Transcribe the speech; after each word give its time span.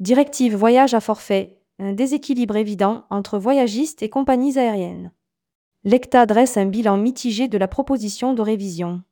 Directive 0.00 0.56
voyage 0.56 0.94
à 0.94 1.00
forfait, 1.00 1.58
un 1.78 1.92
déséquilibre 1.92 2.56
évident 2.56 3.04
entre 3.10 3.38
voyagistes 3.38 4.02
et 4.02 4.08
compagnies 4.08 4.58
aériennes. 4.58 5.12
L'ECTA 5.84 6.24
dresse 6.24 6.56
un 6.56 6.64
bilan 6.64 6.96
mitigé 6.96 7.48
de 7.48 7.58
la 7.58 7.68
proposition 7.68 8.32
de 8.32 8.40
révision. 8.40 9.02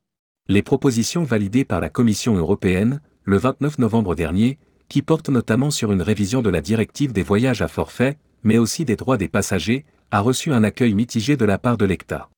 Les 0.47 0.63
propositions 0.63 1.21
validées 1.21 1.63
par 1.63 1.79
la 1.79 1.89
Commission 1.91 2.35
européenne, 2.35 3.01
le 3.23 3.37
29 3.37 3.77
novembre 3.77 4.15
dernier, 4.15 4.57
qui 4.87 5.03
portent 5.03 5.29
notamment 5.29 5.69
sur 5.69 5.91
une 5.91 6.01
révision 6.01 6.41
de 6.41 6.49
la 6.49 6.59
directive 6.59 7.13
des 7.13 7.21
voyages 7.21 7.61
à 7.61 7.67
forfait, 7.67 8.17
mais 8.41 8.57
aussi 8.57 8.83
des 8.83 8.95
droits 8.95 9.17
des 9.17 9.29
passagers, 9.29 9.85
a 10.09 10.21
reçu 10.21 10.51
un 10.51 10.63
accueil 10.63 10.95
mitigé 10.95 11.37
de 11.37 11.45
la 11.45 11.59
part 11.59 11.77
de 11.77 11.85
l'ECTA. 11.85 12.29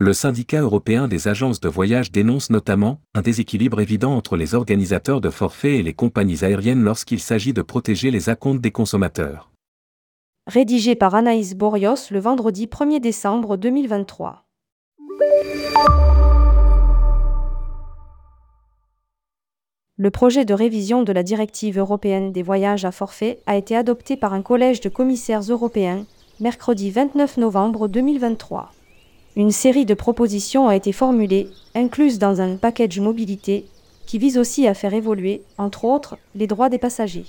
Le 0.00 0.12
syndicat 0.12 0.60
européen 0.60 1.06
des 1.06 1.28
agences 1.28 1.60
de 1.60 1.68
voyage 1.68 2.10
dénonce 2.10 2.50
notamment 2.50 2.98
un 3.14 3.22
déséquilibre 3.22 3.80
évident 3.80 4.16
entre 4.16 4.36
les 4.36 4.56
organisateurs 4.56 5.20
de 5.20 5.30
forfaits 5.30 5.78
et 5.78 5.82
les 5.84 5.92
compagnies 5.92 6.44
aériennes 6.44 6.82
lorsqu'il 6.82 7.20
s'agit 7.20 7.52
de 7.52 7.62
protéger 7.62 8.10
les 8.10 8.28
acomptes 8.28 8.60
des 8.60 8.72
consommateurs. 8.72 9.52
Rédigé 10.48 10.96
par 10.96 11.14
Anaïs 11.14 11.54
Borios 11.54 12.10
le 12.10 12.18
vendredi 12.18 12.66
1er 12.66 12.98
décembre 12.98 13.56
2023. 13.56 14.44
Le 19.96 20.10
projet 20.10 20.44
de 20.44 20.54
révision 20.54 21.04
de 21.04 21.12
la 21.12 21.22
directive 21.22 21.78
européenne 21.78 22.32
des 22.32 22.42
voyages 22.42 22.84
à 22.84 22.90
forfait 22.90 23.38
a 23.46 23.54
été 23.54 23.76
adopté 23.76 24.16
par 24.16 24.34
un 24.34 24.42
collège 24.42 24.80
de 24.80 24.88
commissaires 24.88 25.42
européens 25.42 26.04
mercredi 26.40 26.90
29 26.90 27.36
novembre 27.36 27.86
2023. 27.86 28.72
Une 29.36 29.50
série 29.50 29.84
de 29.84 29.94
propositions 29.94 30.68
a 30.68 30.76
été 30.76 30.92
formulée, 30.92 31.48
incluses 31.74 32.18
dans 32.18 32.40
un 32.40 32.56
package 32.56 33.00
mobilité, 33.00 33.66
qui 34.06 34.18
vise 34.18 34.38
aussi 34.38 34.68
à 34.68 34.74
faire 34.74 34.94
évoluer, 34.94 35.42
entre 35.58 35.84
autres, 35.84 36.16
les 36.34 36.46
droits 36.46 36.68
des 36.68 36.78
passagers. 36.78 37.26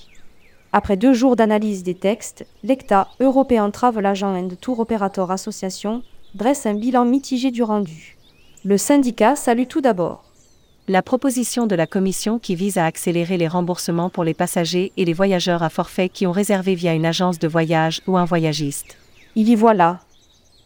Après 0.71 0.97
deux 0.97 1.13
jours 1.13 1.35
d'analyse 1.35 1.83
des 1.83 1.95
textes, 1.95 2.45
l'ECTA, 2.63 3.07
European 3.19 3.71
Travel 3.71 4.05
Agent 4.05 4.35
and 4.35 4.49
Tour 4.61 4.81
Operator 4.81 5.31
Association, 5.31 6.03
dresse 6.35 6.65
un 6.65 6.75
bilan 6.75 7.05
mitigé 7.05 7.49
du 7.49 7.63
rendu. 7.63 8.17
Le 8.63 8.77
syndicat 8.77 9.35
salue 9.35 9.67
tout 9.67 9.81
d'abord 9.81 10.25
la 10.87 11.01
proposition 11.01 11.65
de 11.65 11.75
la 11.75 11.87
Commission 11.87 12.37
qui 12.37 12.53
vise 12.53 12.77
à 12.77 12.85
accélérer 12.85 13.37
les 13.37 13.47
remboursements 13.47 14.11
pour 14.11 14.23
les 14.23 14.35
passagers 14.35 14.91
et 14.97 15.05
les 15.05 15.13
voyageurs 15.13 15.63
à 15.63 15.69
forfait 15.69 16.09
qui 16.09 16.27
ont 16.27 16.31
réservé 16.31 16.75
via 16.75 16.93
une 16.93 17.07
agence 17.07 17.39
de 17.39 17.47
voyage 17.47 18.01
ou 18.05 18.17
un 18.17 18.25
voyagiste. 18.25 18.95
Il 19.35 19.49
y 19.49 19.55
voit 19.55 19.73
là 19.73 20.01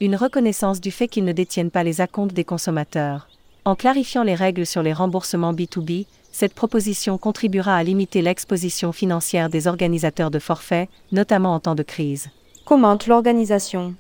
une 0.02 0.16
reconnaissance 0.16 0.80
du 0.80 0.92
fait 0.92 1.09
qu'ils 1.09 1.25
ne 1.25 1.33
détiennent 1.33 1.72
pas 1.72 1.83
les 1.83 2.00
acomptes 2.00 2.33
des 2.33 2.45
consommateurs. 2.45 3.28
En 3.66 3.75
clarifiant 3.75 4.23
les 4.23 4.36
règles 4.36 4.66
sur 4.66 4.81
les 4.81 4.94
remboursements 4.94 5.53
B2B, 5.53 6.05
cette 6.31 6.53
proposition 6.53 7.17
contribuera 7.17 7.75
à 7.75 7.83
limiter 7.83 8.22
l'exposition 8.22 8.94
financière 8.94 9.50
des 9.50 9.67
organisateurs 9.67 10.31
de 10.31 10.39
forfaits, 10.39 10.88
notamment 11.11 11.53
en 11.53 11.59
temps 11.59 11.75
de 11.75 11.83
crise. 11.83 12.30
Commente 12.64 13.08
l'organisation. 13.08 13.94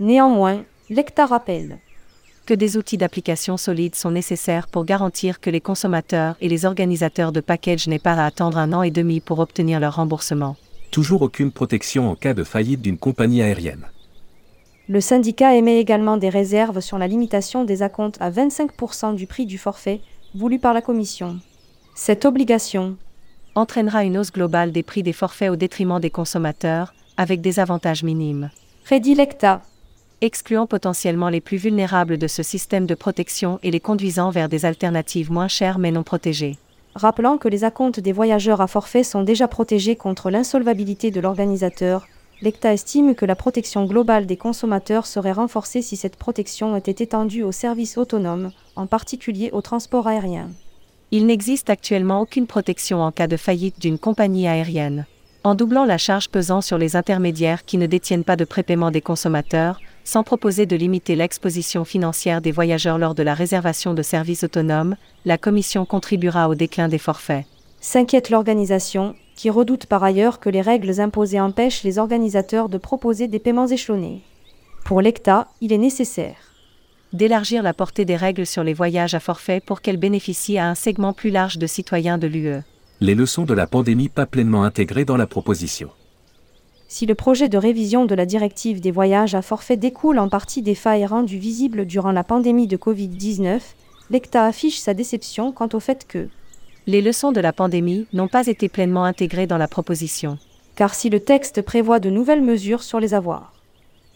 Néanmoins, 0.00 0.64
l'ECTA 0.88 1.26
rappelle 1.26 1.78
que 2.46 2.54
des 2.54 2.76
outils 2.76 2.98
d'application 2.98 3.56
solides 3.56 3.94
sont 3.94 4.10
nécessaires 4.10 4.68
pour 4.68 4.84
garantir 4.84 5.40
que 5.40 5.50
les 5.50 5.60
consommateurs 5.60 6.36
et 6.40 6.48
les 6.48 6.64
organisateurs 6.64 7.32
de 7.32 7.40
packages 7.40 7.86
n'aient 7.86 7.98
pas 7.98 8.14
à 8.14 8.26
attendre 8.26 8.58
un 8.58 8.72
an 8.72 8.82
et 8.82 8.90
demi 8.90 9.20
pour 9.20 9.38
obtenir 9.38 9.80
leur 9.80 9.96
remboursement. 9.96 10.56
Toujours 10.90 11.22
aucune 11.22 11.52
protection 11.52 12.10
en 12.10 12.14
cas 12.14 12.34
de 12.34 12.44
faillite 12.44 12.82
d'une 12.82 12.98
compagnie 12.98 13.42
aérienne. 13.42 13.86
Le 14.86 15.00
syndicat 15.00 15.54
émet 15.54 15.80
également 15.80 16.18
des 16.18 16.28
réserves 16.28 16.80
sur 16.80 16.98
la 16.98 17.06
limitation 17.06 17.64
des 17.64 17.82
acomptes 17.82 18.18
à 18.20 18.30
25% 18.30 19.14
du 19.14 19.26
prix 19.26 19.46
du 19.46 19.56
forfait, 19.56 20.02
voulu 20.34 20.58
par 20.58 20.74
la 20.74 20.82
Commission. 20.82 21.38
Cette 21.94 22.26
obligation 22.26 22.96
entraînera 23.54 24.04
une 24.04 24.18
hausse 24.18 24.32
globale 24.32 24.72
des 24.72 24.82
prix 24.82 25.02
des 25.02 25.14
forfaits 25.14 25.50
au 25.50 25.56
détriment 25.56 26.00
des 26.00 26.10
consommateurs, 26.10 26.92
avec 27.16 27.40
des 27.40 27.60
avantages 27.60 28.02
minimes. 28.02 28.50
Prédilecta. 28.84 29.62
Excluant 30.20 30.66
potentiellement 30.66 31.30
les 31.30 31.40
plus 31.40 31.56
vulnérables 31.56 32.18
de 32.18 32.26
ce 32.26 32.42
système 32.42 32.84
de 32.86 32.94
protection 32.94 33.58
et 33.62 33.70
les 33.70 33.80
conduisant 33.80 34.30
vers 34.30 34.50
des 34.50 34.66
alternatives 34.66 35.32
moins 35.32 35.48
chères 35.48 35.78
mais 35.78 35.92
non 35.92 36.02
protégées. 36.02 36.58
Rappelant 36.94 37.38
que 37.38 37.48
les 37.48 37.64
acomptes 37.64 38.00
des 38.00 38.12
voyageurs 38.12 38.60
à 38.60 38.66
forfait 38.66 39.02
sont 39.02 39.22
déjà 39.22 39.48
protégés 39.48 39.96
contre 39.96 40.30
l'insolvabilité 40.30 41.10
de 41.10 41.20
l'organisateur, 41.20 42.06
l'ECTA 42.44 42.74
estime 42.74 43.14
que 43.14 43.24
la 43.24 43.36
protection 43.36 43.86
globale 43.86 44.26
des 44.26 44.36
consommateurs 44.36 45.06
serait 45.06 45.32
renforcée 45.32 45.80
si 45.80 45.96
cette 45.96 46.16
protection 46.16 46.76
était 46.76 47.02
étendue 47.02 47.42
aux 47.42 47.52
services 47.52 47.96
autonomes, 47.96 48.52
en 48.76 48.86
particulier 48.86 49.48
au 49.52 49.62
transport 49.62 50.08
aérien. 50.08 50.50
Il 51.10 51.24
n'existe 51.24 51.70
actuellement 51.70 52.20
aucune 52.20 52.46
protection 52.46 53.00
en 53.00 53.12
cas 53.12 53.28
de 53.28 53.38
faillite 53.38 53.80
d'une 53.80 53.98
compagnie 53.98 54.46
aérienne. 54.46 55.06
En 55.42 55.54
doublant 55.54 55.86
la 55.86 55.96
charge 55.96 56.28
pesant 56.28 56.60
sur 56.60 56.76
les 56.76 56.96
intermédiaires 56.96 57.64
qui 57.64 57.78
ne 57.78 57.86
détiennent 57.86 58.24
pas 58.24 58.36
de 58.36 58.44
prépaiement 58.44 58.90
des 58.90 59.00
consommateurs, 59.00 59.80
sans 60.04 60.22
proposer 60.22 60.66
de 60.66 60.76
limiter 60.76 61.16
l'exposition 61.16 61.86
financière 61.86 62.42
des 62.42 62.52
voyageurs 62.52 62.98
lors 62.98 63.14
de 63.14 63.22
la 63.22 63.32
réservation 63.32 63.94
de 63.94 64.02
services 64.02 64.44
autonomes, 64.44 64.96
la 65.24 65.38
Commission 65.38 65.86
contribuera 65.86 66.50
au 66.50 66.54
déclin 66.54 66.88
des 66.88 66.98
forfaits. 66.98 67.46
S'inquiète 67.80 68.28
l'organisation, 68.28 69.14
qui 69.34 69.50
redoute 69.50 69.86
par 69.86 70.04
ailleurs 70.04 70.40
que 70.40 70.50
les 70.50 70.60
règles 70.60 71.00
imposées 71.00 71.40
empêchent 71.40 71.82
les 71.82 71.98
organisateurs 71.98 72.68
de 72.68 72.78
proposer 72.78 73.28
des 73.28 73.38
paiements 73.38 73.66
échelonnés. 73.66 74.22
Pour 74.84 75.00
l'ECTA, 75.00 75.48
il 75.60 75.72
est 75.72 75.78
nécessaire 75.78 76.36
d'élargir 77.14 77.62
la 77.62 77.72
portée 77.72 78.04
des 78.04 78.16
règles 78.16 78.44
sur 78.44 78.64
les 78.64 78.74
voyages 78.74 79.14
à 79.14 79.20
forfait 79.20 79.60
pour 79.64 79.80
qu'elles 79.80 79.98
bénéficient 79.98 80.58
à 80.58 80.68
un 80.68 80.74
segment 80.74 81.12
plus 81.12 81.30
large 81.30 81.58
de 81.58 81.66
citoyens 81.68 82.18
de 82.18 82.26
l'UE. 82.26 82.62
Les 83.00 83.14
leçons 83.14 83.44
de 83.44 83.54
la 83.54 83.68
pandémie 83.68 84.08
pas 84.08 84.26
pleinement 84.26 84.64
intégrées 84.64 85.04
dans 85.04 85.16
la 85.16 85.28
proposition. 85.28 85.90
Si 86.88 87.06
le 87.06 87.14
projet 87.14 87.48
de 87.48 87.56
révision 87.56 88.04
de 88.04 88.14
la 88.14 88.26
directive 88.26 88.80
des 88.80 88.90
voyages 88.90 89.34
à 89.34 89.42
forfait 89.42 89.76
découle 89.76 90.18
en 90.18 90.28
partie 90.28 90.60
des 90.60 90.74
failles 90.74 91.06
rendues 91.06 91.38
visibles 91.38 91.86
durant 91.86 92.12
la 92.12 92.24
pandémie 92.24 92.66
de 92.66 92.76
Covid-19, 92.76 93.60
l'ECTA 94.10 94.44
affiche 94.44 94.78
sa 94.78 94.92
déception 94.92 95.52
quant 95.52 95.68
au 95.72 95.80
fait 95.80 96.06
que 96.06 96.28
les 96.86 97.00
leçons 97.00 97.32
de 97.32 97.40
la 97.40 97.52
pandémie 97.52 98.06
n'ont 98.12 98.28
pas 98.28 98.46
été 98.46 98.68
pleinement 98.68 99.04
intégrées 99.04 99.46
dans 99.46 99.58
la 99.58 99.68
proposition. 99.68 100.38
Car 100.76 100.94
si 100.94 101.08
le 101.08 101.20
texte 101.20 101.62
prévoit 101.62 102.00
de 102.00 102.10
nouvelles 102.10 102.42
mesures 102.42 102.82
sur 102.82 103.00
les 103.00 103.14
avoirs, 103.14 103.52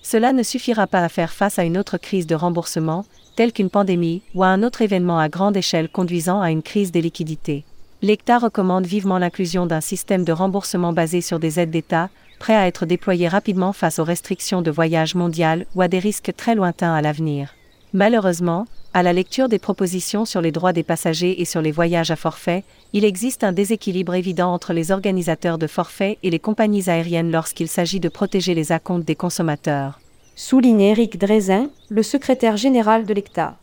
cela 0.03 0.33
ne 0.33 0.43
suffira 0.43 0.87
pas 0.87 1.01
à 1.01 1.09
faire 1.09 1.33
face 1.33 1.59
à 1.59 1.65
une 1.65 1.79
autre 1.79 1.99
crise 1.99 2.27
de 2.27 2.34
remboursement, 2.34 3.05
telle 3.37 3.53
qu'une 3.53 3.71
pandémie 3.71 4.23
ou 4.34 4.43
à 4.43 4.49
un 4.49 4.62
autre 4.62 4.83
événement 4.83 5.19
à 5.19 5.29
grande 5.29 5.56
échelle 5.56 5.89
conduisant 5.89 6.41
à 6.41 6.51
une 6.51 6.62
crise 6.62 6.93
des 6.93 7.01
liquidités. 7.01 7.65
L'ECTA 8.03 8.39
recommande 8.39 8.87
vivement 8.87 9.19
l'inclusion 9.19 9.67
d'un 9.67 9.81
système 9.81 10.25
de 10.25 10.33
remboursement 10.33 10.93
basé 10.93 11.21
sur 11.21 11.39
des 11.39 11.59
aides 11.59 11.71
d'État, 11.71 12.11
prêt 12.39 12.55
à 12.55 12.67
être 12.67 12.87
déployé 12.87 13.29
rapidement 13.29 13.73
face 13.73 13.99
aux 13.99 14.05
restrictions 14.05 14.62
de 14.62 14.71
voyage 14.71 15.15
mondial 15.15 15.67
ou 15.75 15.83
à 15.83 15.89
des 15.89 15.99
risques 15.99 16.33
très 16.37 16.55
lointains 16.55 16.95
à 16.95 17.03
l'avenir. 17.03 17.55
Malheureusement, 17.94 18.66
à 18.93 19.03
la 19.03 19.12
lecture 19.12 19.49
des 19.49 19.59
propositions 19.59 20.25
sur 20.25 20.41
les 20.41 20.53
droits 20.53 20.72
des 20.72 20.82
passagers 20.82 21.41
et 21.41 21.44
sur 21.44 21.62
les 21.62 21.72
voyages 21.72 22.10
à 22.10 22.16
forfait, 22.16 22.65
il 22.93 23.04
existe 23.04 23.44
un 23.44 23.53
déséquilibre 23.53 24.15
évident 24.15 24.53
entre 24.53 24.72
les 24.72 24.91
organisateurs 24.91 25.59
de 25.59 25.66
forfaits 25.66 26.19
et 26.22 26.31
les 26.31 26.38
compagnies 26.38 26.91
aériennes 26.91 27.31
lorsqu'il 27.31 27.69
s'agit 27.69 28.00
de 28.00 28.09
protéger 28.09 28.54
les 28.54 28.72
acomptes 28.72 29.06
des 29.06 29.15
consommateurs. 29.15 30.00
Souligne 30.37 30.82
Eric 30.82 31.19
Drezin, 31.19 31.71
le 31.88 32.03
secrétaire 32.03 32.56
général 32.56 33.06
de 33.06 33.15
l'ECTA. 33.15 33.56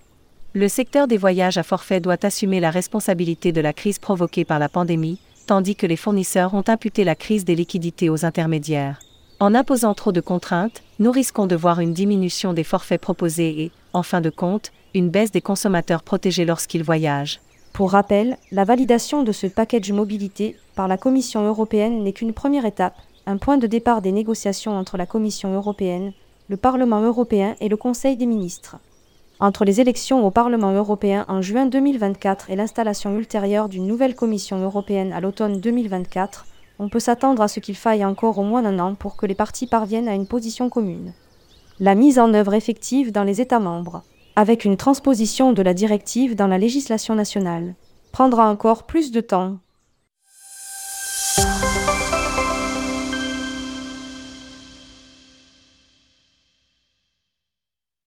Le 0.53 0.67
secteur 0.67 1.07
des 1.07 1.17
voyages 1.17 1.57
à 1.57 1.63
forfait 1.63 1.99
doit 1.99 2.25
assumer 2.25 2.59
la 2.59 2.71
responsabilité 2.71 3.51
de 3.51 3.61
la 3.61 3.73
crise 3.73 3.99
provoquée 3.99 4.45
par 4.45 4.57
la 4.57 4.69
pandémie, 4.69 5.19
tandis 5.47 5.75
que 5.75 5.85
les 5.85 5.97
fournisseurs 5.97 6.53
ont 6.53 6.63
imputé 6.67 7.03
la 7.03 7.15
crise 7.15 7.45
des 7.45 7.55
liquidités 7.55 8.09
aux 8.09 8.25
intermédiaires. 8.25 8.99
En 9.41 9.53
imposant 9.53 9.93
trop 9.93 10.13
de 10.13 10.21
contraintes, 10.21 10.81
nous 10.99 11.11
risquons 11.11 11.45
de 11.45 11.57
voir 11.57 11.81
une 11.81 11.91
diminution 11.91 12.53
des 12.53 12.63
forfaits 12.63 13.01
proposés 13.01 13.63
et, 13.63 13.71
en 13.91 14.01
fin 14.01 14.21
de 14.21 14.29
compte, 14.29 14.71
une 14.93 15.09
baisse 15.09 15.31
des 15.31 15.41
consommateurs 15.41 16.03
protégés 16.03 16.45
lorsqu'ils 16.45 16.83
voyagent. 16.83 17.41
Pour 17.73 17.91
rappel, 17.91 18.37
la 18.53 18.63
validation 18.63 19.23
de 19.23 19.33
ce 19.33 19.47
package 19.47 19.91
mobilité 19.91 20.55
par 20.75 20.87
la 20.87 20.97
Commission 20.97 21.45
européenne 21.45 22.01
n'est 22.01 22.13
qu'une 22.13 22.31
première 22.31 22.65
étape, 22.65 22.95
un 23.25 23.35
point 23.35 23.57
de 23.57 23.67
départ 23.67 24.01
des 24.01 24.13
négociations 24.13 24.77
entre 24.77 24.95
la 24.95 25.05
Commission 25.05 25.53
européenne, 25.53 26.13
le 26.47 26.55
Parlement 26.55 27.01
européen 27.01 27.55
et 27.59 27.67
le 27.67 27.75
Conseil 27.75 28.15
des 28.15 28.27
ministres. 28.27 28.77
Entre 29.41 29.65
les 29.65 29.81
élections 29.81 30.25
au 30.25 30.31
Parlement 30.31 30.71
européen 30.71 31.25
en 31.27 31.41
juin 31.41 31.65
2024 31.65 32.51
et 32.51 32.55
l'installation 32.55 33.17
ultérieure 33.17 33.67
d'une 33.67 33.85
nouvelle 33.85 34.15
Commission 34.15 34.63
européenne 34.63 35.11
à 35.11 35.19
l'automne 35.19 35.59
2024, 35.59 36.45
on 36.79 36.89
peut 36.89 36.99
s'attendre 36.99 37.41
à 37.41 37.47
ce 37.47 37.59
qu'il 37.59 37.75
faille 37.75 38.05
encore 38.05 38.37
au 38.37 38.43
moins 38.43 38.65
un 38.65 38.79
an 38.79 38.95
pour 38.95 39.15
que 39.15 39.25
les 39.25 39.35
partis 39.35 39.67
parviennent 39.67 40.07
à 40.07 40.13
une 40.13 40.27
position 40.27 40.69
commune. 40.69 41.13
La 41.79 41.95
mise 41.95 42.19
en 42.19 42.33
œuvre 42.33 42.53
effective 42.53 43.11
dans 43.11 43.23
les 43.23 43.41
États 43.41 43.59
membres 43.59 44.03
avec 44.35 44.65
une 44.65 44.77
transposition 44.77 45.53
de 45.53 45.61
la 45.61 45.73
directive 45.73 46.35
dans 46.35 46.47
la 46.47 46.57
législation 46.57 47.15
nationale, 47.15 47.75
prendra 48.11 48.49
encore 48.49 48.83
plus 48.83 49.11
de 49.11 49.21
temps 49.21 49.57